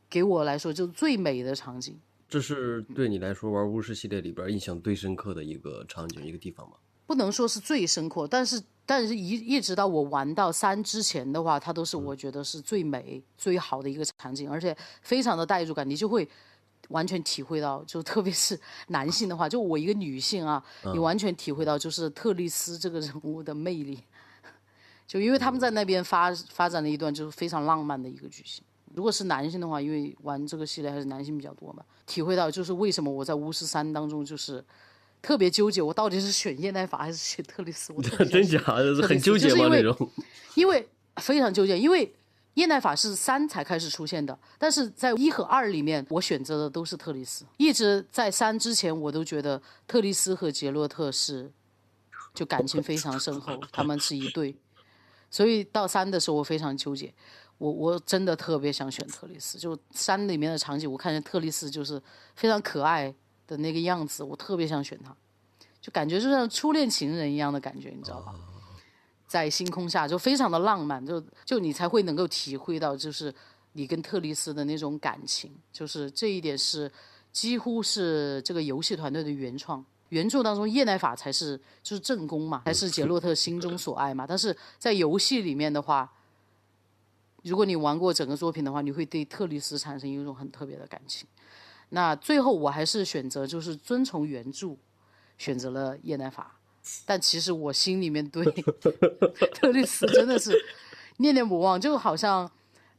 [0.09, 1.95] 给我来说，就是最美的场景。
[2.27, 6.75] 这是对你来说玩巫师系列里边印象最深刻的一个场景、一个地方吗？
[7.05, 16.27] 不能说是最深刻，但是但是一一直到我玩到三之前的话，它都是我觉得是最美、最好的一个场景，而且非常的代入感，你就会。
[16.89, 20.63] 完全体会到，就特别是 男性的话，就我一个女性啊，
[20.93, 24.01] 你完全体会到就是特丽斯这个人物的魅力，
[25.05, 28.63] 就因为他们在那边发发展了一段就是非常浪漫的一个剧情。
[28.93, 34.63] 如果是男性的话，因为玩这个系列还是男性比较多嘛，体会到就是为什么我在巫师三当中就是
[35.21, 37.93] 特别纠结，我到底是选叶奈法还是选特丽斯？
[37.93, 39.67] 我 真假的很纠结吗？
[39.71, 40.09] 那种？
[40.55, 42.13] 因为非常纠结，因为。
[42.57, 47.45] 叶奈法是三才开始出现的，但是在一和二里面，我选择的都是特丽斯。
[47.57, 51.51] 一直在三之前，我都觉得特丽斯和杰洛特是
[52.33, 54.55] 就感情非常深厚，他们是一对。
[55.29, 57.13] 所以到三的时候，我非常纠结，
[57.57, 59.57] 我我真的特别想选特丽斯。
[59.57, 62.01] 就山里面的场景，我看见特丽斯就是
[62.35, 63.13] 非常可爱
[63.45, 65.15] 的那个样子，我特别想选她，
[65.81, 68.33] 就感觉就像初恋情人一样的感觉，你知道吧？
[69.27, 73.33] 在星空下，就非常的浪漫，就就你才会能够体会到，就是
[73.73, 76.89] 你跟特丽斯的那种感情，就是这一点是
[77.33, 79.83] 几乎是这个游戏团队的原创。
[80.09, 84.25] 原著当中，叶奈法才是就是正宫嘛，才是杰洛特心中所爱嘛。
[84.25, 86.09] 但是在游戏里面的话，
[87.43, 91.27] 如果你玩过整个作品的话，你会对特律斯产生一种很特别的感情。
[91.89, 94.75] 那最后我还是选择就是遵从原著，
[95.37, 96.53] 选择了叶奈法。
[97.05, 98.45] 但其实我心里面对
[99.53, 100.57] 特律斯真的是
[101.17, 102.49] 念念不忘，就好像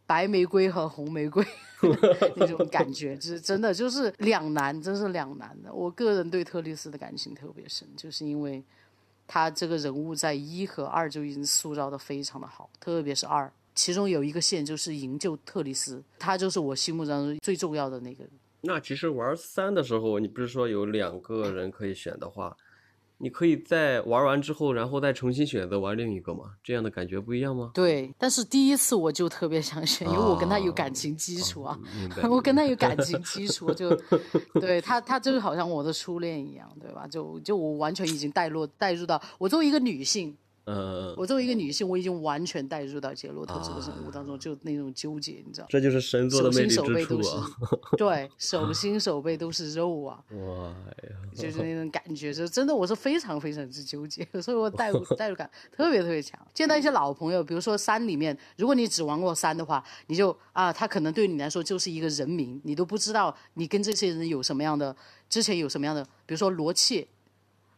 [0.06, 1.44] 白玫瑰和红玫瑰
[2.36, 5.72] 那种感觉，就是真的就是两难，真是两难的。
[5.72, 8.62] 我个人对特律斯的感情特别深，就是因为
[9.26, 18.32] 他这个人物在一和二就已经塑造的非常的好，特别是二，其中有一个线就是营救特丽斯，他就是我心目当中最重要的那个人。
[18.62, 22.56] 那其实玩三的时候，你不是说有两个人可以选的话，
[23.18, 26.54] 你可以在玩完之后，然后再重新选择玩另一个吗？
[26.64, 27.70] 这样的感觉不一样吗？
[27.72, 33.96] 对，但是第一次我就特别想选，因为我跟他有感情基础啊，明白 我跟他有感情基础， 就
[34.54, 37.06] 对他，他就是好像我的初恋一样，对吧？
[37.06, 40.36] 就就我完全已经带入带入到我作为一个女性，
[40.70, 45.66] 嗯，我作为一个女性，我已经完全带入到杰洛特这个人物当中，就那种纠结，你知道。
[45.70, 47.48] 这就是神作的手魅手背都是之处啊！，
[47.96, 56.38] 对，手心手背都是肉啊，哇呀，就是那种感觉，就真的我是非常非常之纠结，所以我代入 代入感特别特别强。
[56.52, 64.94] 见到一些老朋友，比如说山里面，如果你只玩过山的话，你就啊，他可能对你来说就是一个人名，你都不知道你跟这些人有什么样的，
[65.30, 67.08] 之前有什么样的，比如说罗切，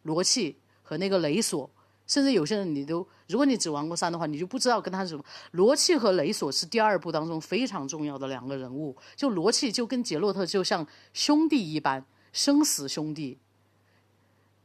[0.03, 1.71] 罗切和那个雷索。
[2.11, 5.25] 甚至有些人你都，如果你只玩过三的话，你就不知道跟他是什么。
[5.53, 13.39] 罗契和雷索是第二部当中非常重要的两个人物，就罗契就跟杰洛特就像兄弟一般，生死兄弟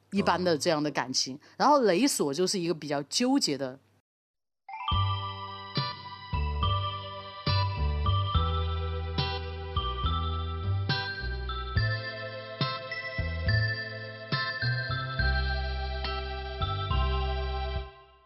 [0.10, 1.38] 一般的这样的感情。
[1.56, 3.80] 然后雷索就是一个比较纠结的。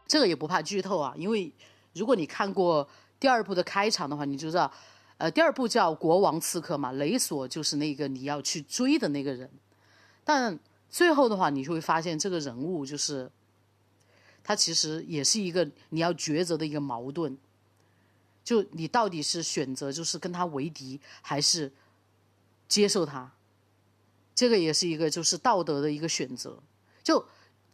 [0.09, 1.53] 这个也不怕剧透啊，因为
[1.93, 4.73] 如果你看过第二部的开场的话，你就知道，
[5.19, 9.47] 呃，第二部叫国王刺客嘛，雷索就是那个你要去追的那个人，
[10.23, 10.57] 但
[10.89, 13.29] 最后的话，你就会发现这个人物就是，
[14.43, 17.37] 他其实也是一个你要抉择的一个矛盾，
[18.43, 21.71] 就你到底是选择就是跟他为敌，还是
[22.67, 23.31] 接受他，
[24.33, 26.57] 这个也是一个就是道德的一个选择，
[27.03, 27.23] 就。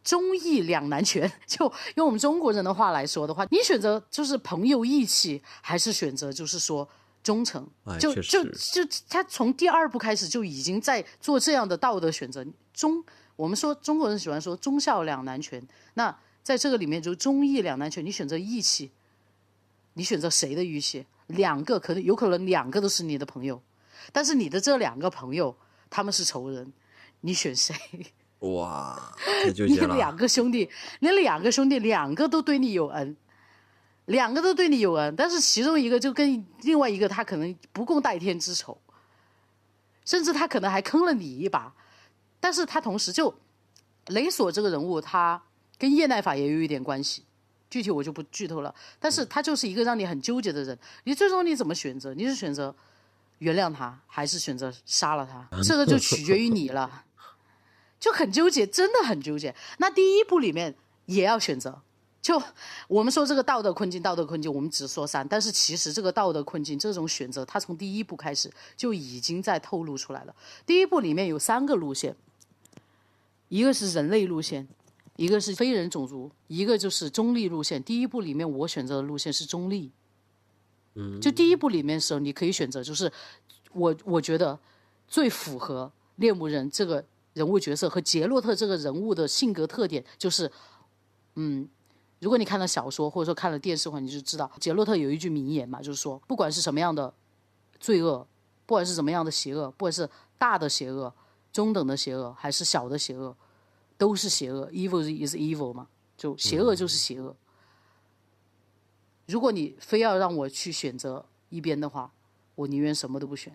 [0.06, 6.88] 忠义两难全， 就用我们中国人的话来说的话，你选择就是朋友义气，还是选择就是说
[7.24, 7.68] 忠诚？
[7.84, 12.46] 哎就就就他从第二步开始就已经在做这样的道德选择。
[12.72, 13.02] 忠，
[13.34, 15.60] 我们说中国人喜欢说忠孝两难全，
[15.94, 18.92] 那在这个里面就忠义两难全，你选择义气，
[19.94, 21.04] 你选择谁的义气？
[21.26, 23.60] 两个可能有可能两个都是你的朋友，
[24.12, 25.56] 但是你的这两个朋友
[25.90, 26.72] 他们是仇人，
[27.22, 27.74] 你选谁？
[28.40, 29.14] 哇，
[29.66, 29.76] 你。
[29.78, 30.68] 两个兄弟，
[31.00, 33.16] 你两个兄弟，两个都对你有恩，
[34.04, 38.76] 两个都对你有恩，但是其中一个就跟另外一个他可能不共戴天之仇，
[40.04, 41.72] 甚至他可能还坑了你一把，
[42.38, 43.34] 但是他同时就
[44.08, 45.42] 雷索这个人物，他
[45.78, 47.24] 跟叶奈法也有一点关系，
[47.70, 52.12] 具体我就不剧透了，但是他就是一个让你很纠结的人，你最终你怎么选择？
[52.12, 52.74] 你是选择
[53.38, 55.48] 原谅他，还是选择杀了他？
[55.62, 57.04] 这个就取决于你了。
[57.98, 59.54] 就很纠结，真的很纠结。
[59.78, 60.74] 那第一步里面
[61.06, 61.80] 也要选择，
[62.20, 62.40] 就
[62.88, 70.34] 我们说这个道德困境，道德困境，我们只说三，但是其实这个道德困境这种选择，它从第一步开始就已经在透露出来了。
[70.66, 72.14] 第一步里面有三个路线，
[73.48, 74.66] 一个是人类路线，
[75.16, 77.82] 一个是非人种族，一个就是中立路线。
[77.82, 79.90] 第一步里面我选择的路线是中立，
[80.94, 83.10] 嗯，就第一步里面的时候，你可以选择，就是
[83.72, 84.58] 我我觉得
[85.08, 87.04] 最符合猎魔人这个
[87.36, 90.50] 人物角色和杰洛特这个人物的性格特点，就是，
[91.34, 91.68] 嗯，
[92.18, 97.12] 如果你看了小说或者说看了电视的话，你就知道杰洛特有一句名言嘛，就是说，不管是什么样的
[97.78, 98.26] 罪恶，
[98.64, 100.08] 不管是什么样的邪恶，不管是
[100.38, 101.12] 大的邪恶、
[101.52, 103.36] 中等的邪恶还是小的邪恶，
[103.98, 104.70] 都是邪恶。
[104.70, 107.36] Evil is evil 嘛，就邪恶就是邪恶。
[109.26, 112.10] 如果你非要让我去选择一边的话，
[112.54, 113.54] 我宁愿什么都不选。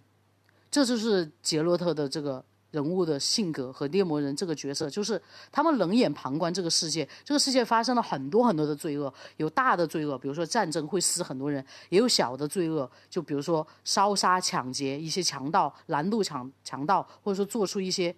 [0.70, 18.16] 这就是杰洛特的这个人物的性格和猎魔人这个角色，就是他们冷眼旁观这个世界，这个世界发生了很多很多的罪恶，有大的罪恶，比如说战争会死很多人，也有小的罪恶，就比如说烧杀抢劫，一些强盗拦路强强盗，或者说做出一些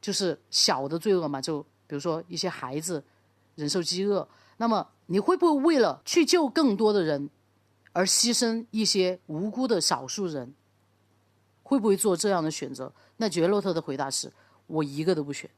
[0.00, 3.02] 就是小的罪恶嘛，就比如说一些孩子
[3.54, 7.30] 忍受饥饿，那么你会不会为了去救更多的人，
[7.92, 10.52] 而牺牲一些无辜的少数人？
[11.72, 12.92] 会不会做这样的选择？
[13.16, 14.30] 那杰洛特的回答是：
[14.66, 15.48] 我一个都不选，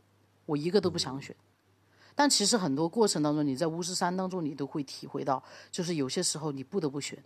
[0.47, 1.35] 我一个都不想选。
[2.15, 5.43] 但其实很多过程当中，你在巫师三当中，你都会体会到，
[5.73, 7.19] 就是有些时候你不得不选，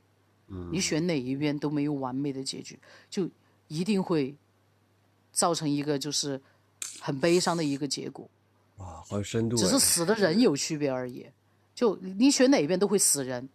[0.73, 2.79] 你选哪一边都没有完美的结局，
[3.11, 3.29] 就
[3.67, 4.35] 一定会
[5.33, 6.41] 造成一个就是
[6.99, 8.27] 很悲伤的一个结果。
[8.79, 9.63] 哇，好有深度哎。
[9.63, 11.27] 只是死的人有区别而已。
[11.75, 13.47] 就你选哪边都会死人，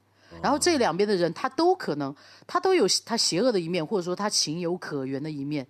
[0.41, 2.13] 然后这两边的人他都可能，
[2.45, 5.65] 他都有他邪恶的一面，或者说他情有可原的一面，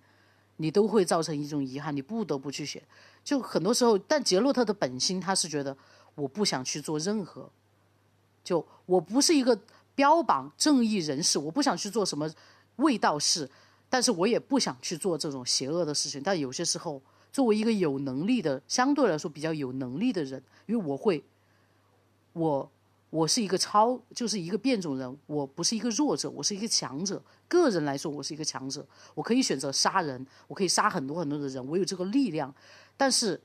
[0.56, 2.82] 你都会造成一种遗憾，你不得不去选。
[3.22, 5.76] 就很多时候，但杰洛特的本心他是觉得
[6.14, 7.48] 我不想去做任何，
[8.42, 9.58] 就我不是一个
[9.94, 12.30] 标榜正义人士，我不想去做什么
[12.76, 13.48] 卫道事，
[13.88, 16.20] 但是我也不想去做这种邪恶的事情。
[16.22, 17.00] 但有些时候，
[17.32, 21.24] 作为一个有能力的，相对来说比较有能力的人，因为我会，
[22.32, 22.70] 我
[23.14, 27.22] 我是一个超，就是一个变种人，我不是一个弱者，我是一个强者。
[27.46, 28.84] 个人来说，我是一个强者，
[29.14, 32.52] 我可以选择杀人，我可以杀很多很多的人，我有这个力量。
[32.96, 33.40] 但是，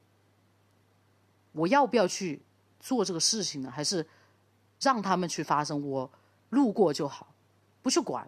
[1.51, 2.41] 我要不要去
[2.79, 3.69] 做这个事情呢？
[3.69, 4.07] 还是
[4.81, 5.79] 让他们去发生？
[5.87, 6.11] 我
[6.49, 7.35] 路过就好，
[7.83, 8.27] 不去管。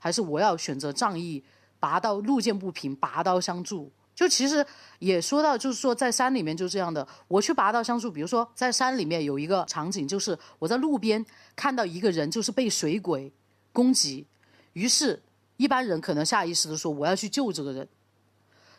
[0.00, 1.44] 还是我要选择仗义，
[1.78, 3.92] 拔刀路见不平，拔刀相助。
[4.18, 4.66] 就其实
[4.98, 8.10] 也说到，就是说在山里面就这样的，我去拔刀相助。
[8.10, 13.32] 比如说在山里面有一个场景，就是我在路边看到一个人就是被水鬼
[13.72, 14.26] 攻击，
[14.72, 15.22] 于是
[15.56, 17.88] 一般人可能下意识的说我要去救这个人。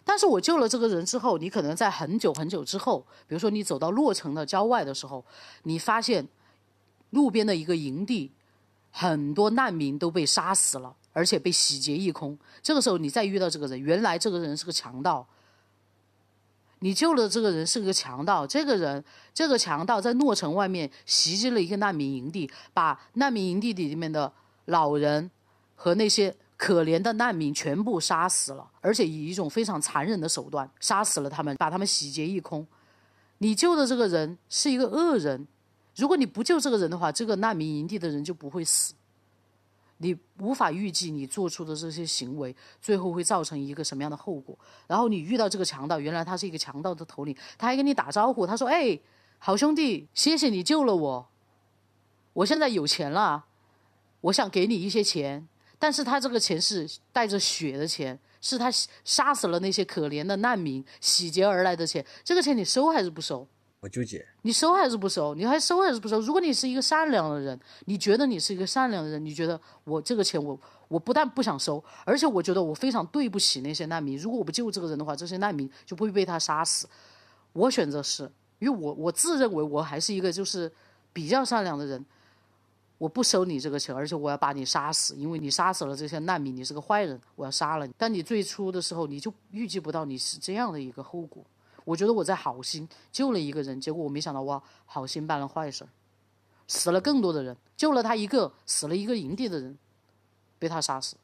[0.03, 5.23] 但是我救了这个人之后，你可能在很久很久之后，比如说你走到洛城的郊外的时候，
[5.63, 6.27] 你发现
[7.11, 8.33] 路边的一个营地，
[8.91, 12.37] 很多难民都被杀死了，而且被洗劫一空。
[12.61, 15.27] 这个时候你再遇到这个人，原来这个人是个强盗，
[16.79, 19.03] 你救了这个人是个强盗，这个人
[19.33, 24.31] 这个强盗在诺城外面袭击了一个难民营地，把难民营地里面的
[24.65, 25.29] 老人
[25.75, 26.35] 和那些。
[26.59, 32.67] 可怜的难民全部杀死了，而且以一种非常残忍的手段杀死了他们，把他们洗劫一空。
[33.37, 35.47] 你救的这个人是一个恶人，
[35.95, 38.93] 如果你不救这个人的话，这个难民营地的人就不会死。
[40.01, 44.57] 你无法预计你做出的这些行为最后会造成一个什么样的后果。
[44.87, 48.97] 然后你遇到这个强盗，原来他是一个强盗的头领，他还跟你打招呼，他说：“哎，
[49.37, 51.29] 好兄弟，谢谢你救了我，
[52.33, 53.45] 我现在有钱了，
[54.21, 55.47] 我想给你一些钱。”
[55.77, 58.69] 但是他这个钱是带着血的钱，是他
[59.05, 62.05] 杀死了那些可怜的难民洗劫而来的钱。
[62.23, 63.47] 这个钱你收还是不收？
[63.81, 64.25] 我纠结。
[64.41, 65.33] 你收还是不收？
[65.35, 66.19] 你还收还是不收？
[66.19, 74.17] 如果你是一个善良的人，你觉得你是一个善良的人，你觉得我这个钱我我不但不想收，而且我觉得我非常对不起那些难民。
[74.17, 76.87] 如果我不救这个人的话，这些难民就不会被他杀死。
[77.53, 80.71] 我选择是，因为我我自认为我还是一个就是
[81.13, 82.05] 比较善良的人。
[82.97, 87.93] 我不收你这个钱，而且我要把你杀死，因为你杀死了这些难民，你是个坏人，我要杀了你。
[87.97, 91.41] 但你最初的时候，你就预计不到你是这样的一个后果。
[91.85, 95.87] 我觉得我在好心救了一个人，结果我没想到哇好心办了坏事，
[96.67, 99.77] 死了更多的人，救了他一个，死了一个营地的人，
[100.57, 101.15] 被他杀死。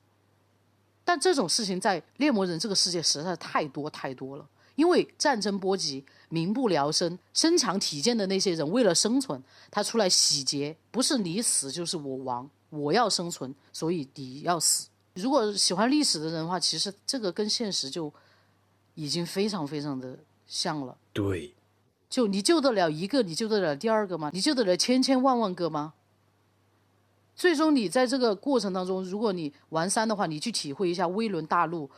[1.04, 4.48] 但这种事情在猎魔人这个世界实在太多太多了。
[4.76, 9.42] 因为战争波及，民不聊生，身强体健的那些人为了生存，
[9.72, 14.90] 他出来洗劫，不是你死就是我亡，我要生存，所以你要死。
[15.14, 18.12] 如果喜欢历史的人的话，其实这个跟现实就
[18.96, 20.98] 已经非常非常的像了。
[21.14, 21.54] 对，
[22.10, 24.30] 就你救得了一个，你救得了第二个吗？
[24.34, 25.94] 你救得了千千万万个吗？
[27.36, 31.90] 最终你在这个过程当中，如果你玩三的话，你去体会一下威伦大陆。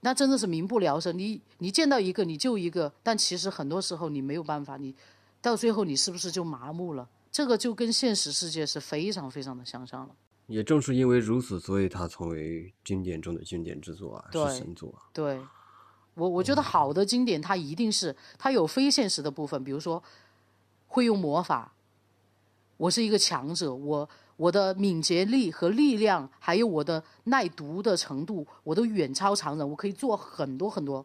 [0.00, 1.16] 那真的是民不聊生。
[1.16, 4.76] 你你见到一个你救一个，但其实很多时候你没有办法。
[4.76, 4.94] 你
[5.40, 7.08] 到最后你是不是就麻木了？
[7.30, 10.14] 这个就跟现实世界是非常非常的相像了。
[10.48, 14.92] 也正是因为如此，所以它成为经典中的经典之作啊，是神作。
[15.12, 15.40] 对，
[16.14, 20.02] 我我觉得好的经典它一定是它有非现实的部分，比如说
[20.88, 21.72] 会用魔法。
[22.76, 24.08] 我是一个强者，我。
[24.38, 29.70] 我的敏捷力和力量，还有我的耐毒的程度，我都远超常人。
[29.70, 31.04] 我可以做很多很多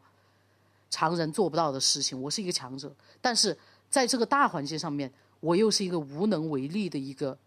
[0.90, 2.20] 常人做不到的事情。
[2.20, 2.92] 我是一个强者，
[3.22, 3.56] 但是
[3.92, 7.38] 在这个大环境上面，我又是一个无能为力的一个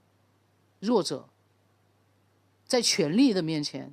[0.78, 1.26] 弱者。
[2.66, 3.92] 在权力的面前，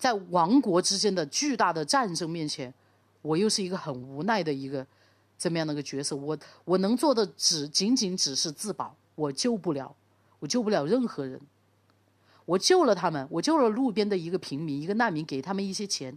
[0.00, 2.72] 在王国之间的巨大的战争面前，
[3.20, 4.84] 我又是一个很无奈的一个
[5.38, 6.16] 这么样的一个角色。
[6.16, 9.94] 我我能做的只仅仅只是自保，我救不了。
[10.38, 11.38] 我救不了任何人，
[12.46, 16.16] 我救了他们，我救了路边的一个平民，一个难民，给他们一些钱，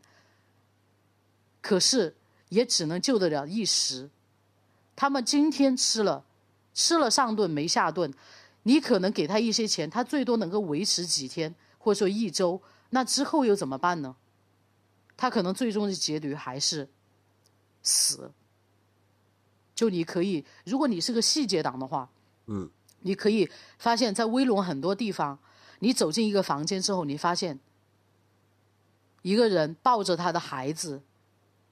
[1.60, 2.16] 可是
[2.48, 4.10] 也只能救得了一时。
[4.96, 6.24] 他们今天吃了
[6.74, 8.14] 吃了上顿没下顿，
[8.64, 12.62] 你可能给他一些钱，他最多能够维持几天，或者说一周，
[12.94, 14.16] 那之后又怎么办呢？
[15.18, 16.88] 他可能最终的结局还是
[17.82, 18.32] 死。
[19.74, 22.08] 就你可以，如果你是个细节党的话，
[22.46, 22.70] 嗯，
[23.00, 25.40] 你可以发现，在威龙很多地方，
[25.80, 27.60] 你走进一个房间之后，你发现
[29.24, 31.02] 一个人抱着他的孩子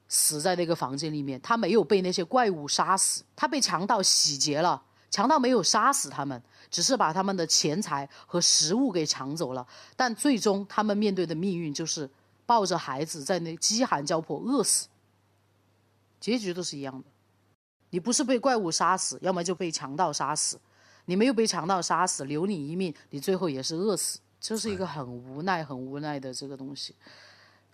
[0.07, 6.41] 死在那个房间里面，他没有被那些怪物杀死，他被强盗洗劫了，强盗没有杀死他们，
[6.71, 12.09] 只是把他们的钱财和食物给抢走了，但最终他们面对的命运就是
[12.45, 14.87] 抱着孩子在那饥寒交迫饿死，
[16.19, 17.05] 结局都是一样的。
[17.89, 20.59] 你不是被怪物杀死，要么就被强盗杀死。
[21.05, 24.19] 你没有被强盗杀死，留你一命，你最后也是饿死。
[24.39, 26.95] 这是一个很无奈、很无奈的这个东西。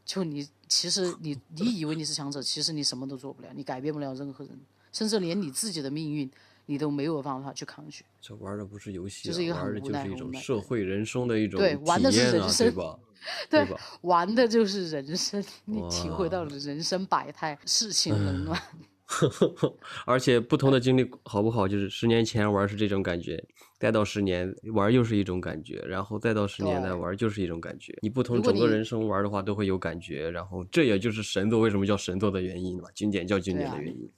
[0.03, 4.59] 就你，其实你你以为你是强者，其实你什么都做不了，你改变不了任何人，
[4.91, 6.31] 甚至连你自己的命运，
[6.67, 8.05] 你都没有办法去抗拒。
[8.21, 12.99] 这玩的不是游戏、啊，就是一个玩的很无就是一种社会人生的一种对玩的是体验啊人生对吧？
[13.49, 13.81] 对吧？
[14.01, 18.61] 玩的就是人生，你体会到了人生百态，世情冷暖。
[20.05, 23.41] 而且不同的经历好不好，就是十年前玩是这种感觉，
[23.79, 27.97] 再到十年玩又是一种感觉，然后再到十年再玩就是一种感觉。
[28.01, 34.09] 你不同整个人生玩的话都会有感觉，然后这也就是神作为什么叫神作的原因吧，经典叫经典的原因。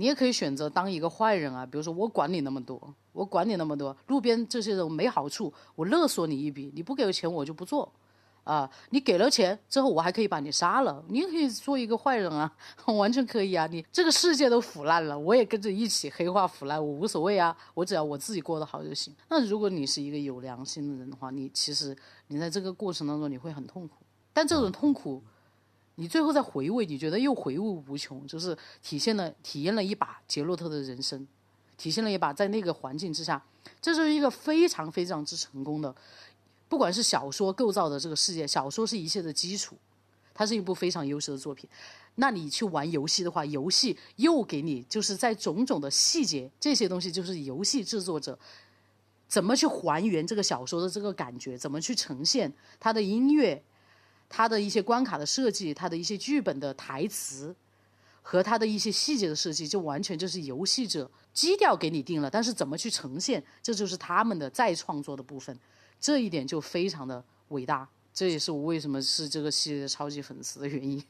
[0.00, 2.80] 你也可以选择当一个坏人啊，比如说我管你那么多，
[3.12, 7.92] 我管你那么多，路边这些人没好处，我勒索你一笔，你不给我钱我就不做，
[8.44, 12.50] 啊，你给了钱之后我还可以把你杀了，你也可以做一个坏人啊，
[12.96, 19.14] 完全可以啊，你这个世界都腐烂了，我也跟着一起黑化腐烂，我无所谓啊，我只要我自己过得好就行。
[19.28, 21.94] 那如果你是一个有良心的人的话，你其实
[22.28, 23.96] 你在这个过程当中你会很痛苦，
[24.32, 25.22] 但这种痛苦。
[26.00, 31.28] 你最后再回味，你觉得又回味无穷，就是体现了体验了一把杰洛特的人生，
[31.76, 33.44] 体现了一把在那个环境之下，
[33.82, 35.94] 这是一个非常非常之成功的，
[36.70, 39.76] 不管是小说构造的这个世界，小说是一切的基础，
[40.32, 41.68] 它是一部非常优秀的作品。
[42.14, 48.38] 那你去玩游戏的话，游戏又给你就是在种种的细节，这些东西就是游戏制作者
[49.28, 53.62] 怎么去还原这个小说的这个感觉，怎么去呈现它的音乐。
[54.30, 57.54] 他的一些关卡的设计，他的一些剧本的台词，
[58.22, 65.58] 和他的一些细节的设计，就完全就是游戏者基调给你定了，但是怎么去呈现，这就是他们的再创作的部分，
[66.00, 71.02] 这一点就非常的伟大，这也是我为什么是这个系列的超级粉丝的原因。